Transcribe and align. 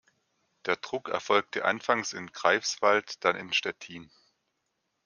Der 0.65 0.77
Druck 0.77 1.09
erfolgte 1.09 1.63
anfangs 1.63 2.11
in 2.13 2.31
Greifswald, 2.31 3.23
dann 3.23 3.35
in 3.35 3.53
Stettin. 3.53 4.09